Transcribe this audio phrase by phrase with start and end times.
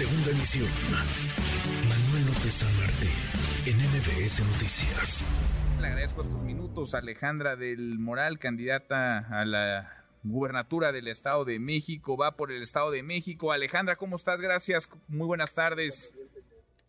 [0.00, 0.66] Segunda emisión.
[1.86, 3.12] Manuel López San Martín,
[3.66, 5.26] en MBS Noticias.
[5.78, 11.58] Le agradezco estos minutos a Alejandra del Moral, candidata a la gubernatura del Estado de
[11.58, 12.16] México.
[12.16, 13.52] Va por el Estado de México.
[13.52, 14.40] Alejandra, ¿cómo estás?
[14.40, 14.88] Gracias.
[15.06, 16.10] Muy buenas tardes.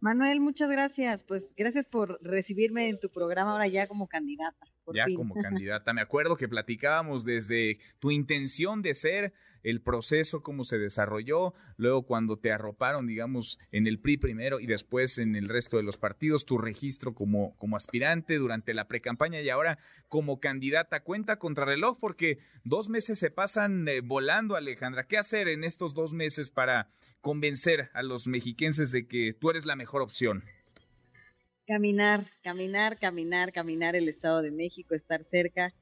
[0.00, 1.24] Manuel, muchas gracias.
[1.24, 4.66] Pues gracias por recibirme en tu programa ahora ya como candidata.
[4.92, 5.94] Ya como candidata.
[5.94, 9.32] Me acuerdo que platicábamos desde tu intención de ser
[9.62, 14.66] el proceso, cómo se desarrolló, luego cuando te arroparon, digamos, en el PRI primero y
[14.66, 19.40] después en el resto de los partidos, tu registro como, como aspirante durante la precampaña
[19.40, 21.00] y ahora como candidata.
[21.00, 25.06] Cuenta contra reloj porque dos meses se pasan eh, volando, Alejandra.
[25.06, 26.90] ¿Qué hacer en estos dos meses para
[27.20, 30.44] convencer a los mexiquenses de que tú eres la mejor opción?
[31.66, 35.74] Caminar, caminar, caminar, caminar el Estado de México, estar cerca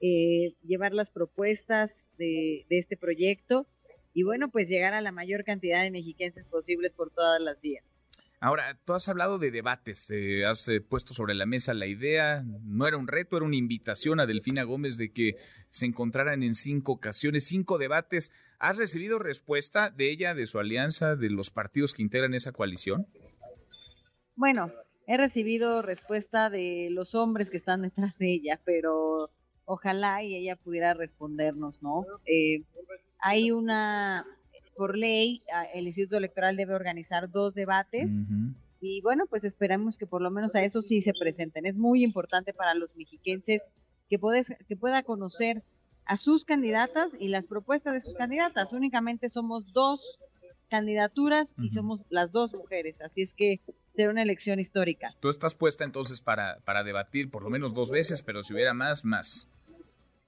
[0.00, 3.66] eh, llevar las propuestas de, este proyecto
[4.12, 8.06] y bueno, pues llegar a la mayor cantidad de mexiquenses posibles por todas las vías.
[8.40, 12.44] Ahora, tú has hablado de debates, eh, has eh, puesto sobre la mesa la idea,
[12.62, 15.36] no era un reto, era una invitación a Delfina Gómez de que
[15.70, 18.32] se encontraran en cinco ocasiones, cinco debates.
[18.58, 23.06] ¿Has recibido respuesta de ella, de su alianza, de los partidos que integran esa coalición?
[24.36, 24.70] Bueno,
[25.06, 29.30] he recibido respuesta de los hombres que están detrás de ella, pero
[29.64, 32.04] ojalá y ella pudiera respondernos, ¿no?
[32.26, 32.62] Eh,
[33.18, 34.26] hay una,
[34.76, 38.28] por ley, el Instituto Electoral debe organizar dos debates.
[38.80, 41.64] Y bueno, pues esperamos que por lo menos a eso sí se presenten.
[41.64, 43.72] Es muy importante para los mexiquenses
[44.10, 44.18] que,
[44.68, 45.62] que pueda conocer
[46.04, 48.72] a sus candidatas y las propuestas de sus candidatas.
[48.72, 50.18] Únicamente somos dos
[50.70, 53.60] candidaturas y somos las dos mujeres, así es que
[53.92, 55.14] será una elección histórica.
[55.20, 58.74] Tú estás puesta entonces para, para debatir por lo menos dos veces, pero si hubiera
[58.74, 59.48] más, más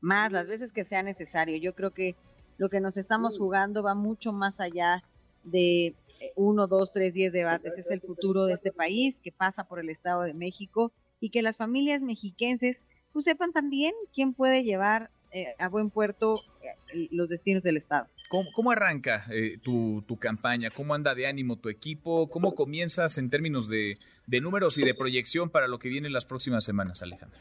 [0.00, 1.56] más las veces que sea necesario.
[1.56, 2.16] Yo creo que
[2.56, 5.02] lo que nos estamos jugando va mucho más allá
[5.44, 5.94] de eh,
[6.36, 7.78] uno, dos, tres, diez debates.
[7.78, 11.42] Es el futuro de este país que pasa por el Estado de México y que
[11.42, 17.28] las familias mexiquenses pues sepan también quién puede llevar eh, a buen puerto eh, los
[17.28, 18.06] destinos del Estado.
[18.28, 19.26] ¿Cómo, arranca
[19.62, 20.70] tu, tu, campaña?
[20.70, 22.28] ¿Cómo anda de ánimo tu equipo?
[22.28, 26.26] ¿Cómo comienzas en términos de, números y de proyección para lo que viene en las
[26.26, 27.38] próximas semanas, Alejandra?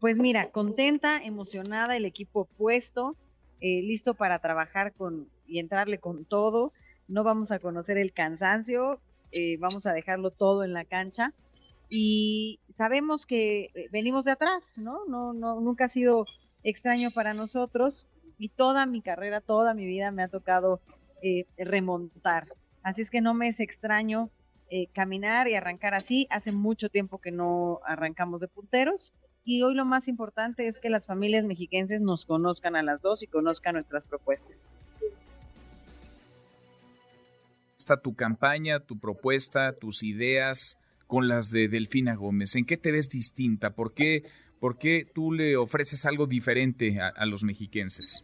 [0.00, 3.16] Pues mira, contenta, emocionada, el equipo puesto,
[3.60, 6.72] eh, listo para trabajar con y entrarle con todo.
[7.08, 9.00] No vamos a conocer el cansancio,
[9.32, 11.32] eh, vamos a dejarlo todo en la cancha
[11.88, 15.04] y sabemos que eh, venimos de atrás, ¿no?
[15.06, 16.26] No, no, nunca ha sido
[16.62, 20.80] extraño para nosotros y toda mi carrera, toda mi vida me ha tocado
[21.56, 22.46] remontar.
[22.82, 24.30] Así es que no me es extraño
[24.92, 26.26] caminar y arrancar así.
[26.30, 29.12] Hace mucho tiempo que no arrancamos de punteros
[29.44, 33.22] y hoy lo más importante es que las familias mexiquenses nos conozcan a las dos
[33.22, 34.68] y conozcan nuestras propuestas.
[37.78, 40.76] Está tu campaña, tu propuesta, tus ideas
[41.06, 42.56] con las de Delfina Gómez.
[42.56, 43.70] ¿En qué te ves distinta?
[43.70, 44.24] ¿Por qué,
[44.60, 48.22] por qué tú le ofreces algo diferente a, los mexiquenses?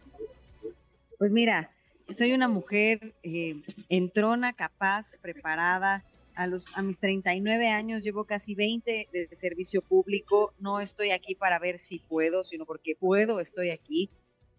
[1.18, 1.70] Pues mira,
[2.16, 3.56] soy una mujer eh,
[3.88, 6.04] entrona, capaz, preparada,
[6.34, 10.54] a, los, a mis 39 años llevo casi 20 de servicio público.
[10.58, 14.10] No estoy aquí para ver si puedo, sino porque puedo, estoy aquí.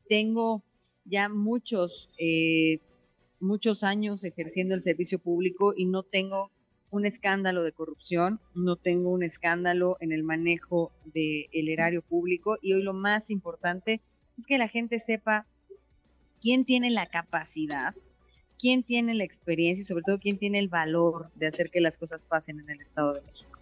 [0.08, 0.64] Tengo
[1.06, 2.80] ya muchos, eh,
[3.40, 6.52] muchos años ejerciendo el servicio público y no tengo
[6.96, 12.74] un escándalo de corrupción, no tengo un escándalo en el manejo del erario público y
[12.74, 14.02] hoy lo más importante
[14.38, 15.46] es que la gente sepa
[16.40, 17.94] quién tiene la capacidad
[18.64, 21.98] quién tiene la experiencia y sobre todo quién tiene el valor de hacer que las
[21.98, 23.60] cosas pasen en el Estado de México.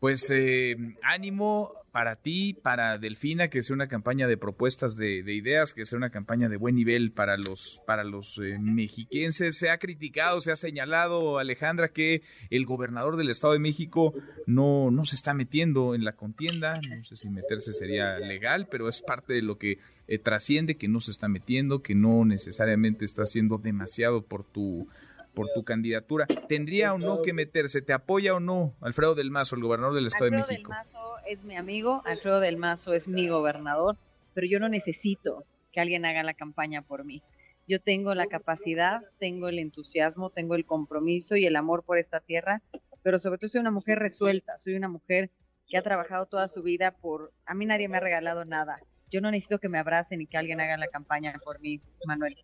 [0.00, 5.74] Pues eh, ánimo para ti, para Delfina, que sea una campaña de propuestas de, ideas,
[5.74, 9.56] que sea una campaña de buen nivel para los, para los eh, mexiquenses.
[9.56, 14.12] Se ha criticado, se ha señalado, Alejandra, que el gobernador del Estado de México
[14.44, 16.72] no, no se está metiendo en la contienda.
[16.90, 19.78] No sé si meterse sería legal, pero es parte de lo que
[20.08, 24.88] eh, trasciende, que no se está metiendo, que no necesariamente está haciendo demasiado por tu
[25.34, 26.26] por tu candidatura.
[26.48, 27.82] ¿Tendría o no que meterse?
[27.82, 30.72] ¿Te apoya o no Alfredo del Mazo, el gobernador del Estado de México?
[30.72, 33.96] Alfredo del Mazo es mi amigo, Alfredo del Mazo es mi gobernador,
[34.32, 37.22] pero yo no necesito que alguien haga la campaña por mí.
[37.66, 42.20] Yo tengo la capacidad, tengo el entusiasmo, tengo el compromiso y el amor por esta
[42.20, 42.62] tierra,
[43.02, 45.30] pero sobre todo soy una mujer resuelta, soy una mujer
[45.66, 47.32] que ha trabajado toda su vida por...
[47.46, 48.76] A mí nadie me ha regalado nada.
[49.10, 52.36] Yo no necesito que me abracen y que alguien haga la campaña por mí, Manuel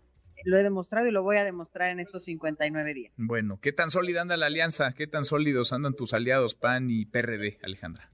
[0.44, 3.16] lo he demostrado y lo voy a demostrar en estos 59 días.
[3.18, 4.94] Bueno, ¿qué tan sólida anda la alianza?
[4.94, 8.10] ¿Qué tan sólidos andan tus aliados PAN y PRD, Alejandra?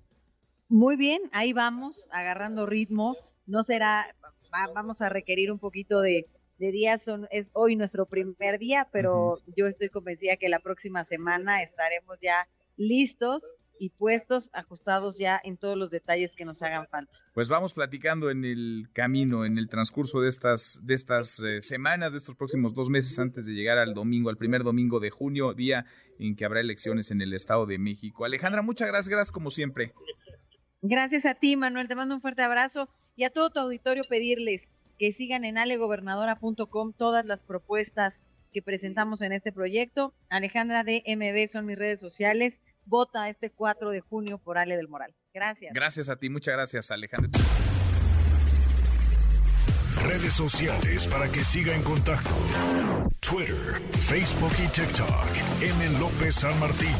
[0.68, 3.16] Muy bien, ahí vamos, agarrando ritmo.
[3.46, 4.14] No será,
[4.74, 6.26] vamos a requerir un poquito de,
[6.58, 11.04] de días son, es hoy nuestro primer día, pero yo estoy convencida que la próxima
[11.04, 16.86] semana estaremos ya listos y puestos, ajustados ya en todos los detalles que nos hagan
[16.88, 17.12] falta.
[17.34, 22.12] Pues vamos platicando en el camino, en el transcurso de estas, de estas eh, semanas,
[22.12, 25.54] de estos próximos dos meses antes de llegar al domingo, al primer domingo de junio,
[25.54, 25.86] día
[26.18, 28.24] en que habrá elecciones en el Estado de México.
[28.24, 29.92] Alejandra, muchas gracias, gracias como siempre.
[30.82, 31.88] Gracias a ti, Manuel.
[31.88, 36.92] Te mando un fuerte abrazo y a todo tu auditorio pedirles que sigan en alegobernadora.com
[36.92, 40.14] todas las propuestas que presentamos en este proyecto.
[40.30, 42.60] Alejandra de MB son mis redes sociales.
[42.86, 45.14] Vota este 4 de junio por Ale del Moral.
[45.34, 45.74] Gracias.
[45.74, 47.30] Gracias a ti, muchas gracias, Alejandra.
[50.04, 52.30] Redes sociales para que siga en contacto:
[53.20, 55.10] Twitter, Facebook y TikTok.
[55.62, 55.98] M.
[55.98, 56.94] López San Martín.